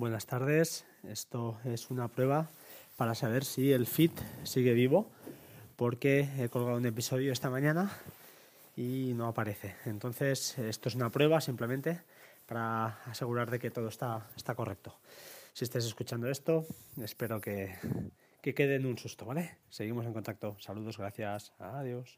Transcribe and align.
Buenas 0.00 0.24
tardes. 0.24 0.86
Esto 1.06 1.60
es 1.62 1.90
una 1.90 2.08
prueba 2.08 2.48
para 2.96 3.14
saber 3.14 3.44
si 3.44 3.70
el 3.70 3.86
feed 3.86 4.12
sigue 4.44 4.72
vivo, 4.72 5.10
porque 5.76 6.26
he 6.38 6.48
colgado 6.48 6.78
un 6.78 6.86
episodio 6.86 7.34
esta 7.34 7.50
mañana 7.50 7.92
y 8.78 9.12
no 9.14 9.26
aparece. 9.26 9.76
Entonces, 9.84 10.56
esto 10.56 10.88
es 10.88 10.94
una 10.94 11.10
prueba 11.10 11.42
simplemente 11.42 12.00
para 12.46 13.02
asegurar 13.10 13.50
de 13.50 13.58
que 13.58 13.70
todo 13.70 13.88
está, 13.88 14.26
está 14.38 14.54
correcto. 14.54 14.96
Si 15.52 15.64
estáis 15.64 15.84
escuchando 15.84 16.30
esto, 16.30 16.64
espero 16.96 17.38
que, 17.38 17.74
que 18.40 18.54
quede 18.54 18.76
en 18.76 18.86
un 18.86 18.96
susto, 18.96 19.26
¿vale? 19.26 19.58
Seguimos 19.68 20.06
en 20.06 20.14
contacto. 20.14 20.56
Saludos, 20.60 20.96
gracias. 20.96 21.52
Adiós. 21.58 22.16